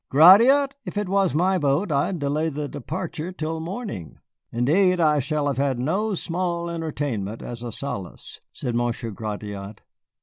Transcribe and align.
Gratiot, 0.09 0.69
if 0.83 0.97
it 0.97 1.07
was 1.07 1.35
my 1.35 1.59
boat, 1.59 1.91
I'd 1.91 2.17
delay 2.17 2.49
the 2.49 2.67
departure 2.67 3.31
till 3.31 3.59
morning." 3.59 4.17
"Indeed, 4.51 4.99
I 4.99 5.19
shall 5.19 5.45
have 5.45 5.57
had 5.59 5.77
no 5.77 6.15
small 6.15 6.71
entertainment 6.71 7.43
as 7.43 7.61
a 7.61 7.71
solace," 7.71 8.39
said 8.51 8.73
Monsieur 8.73 9.11
Gratiot. 9.11 9.81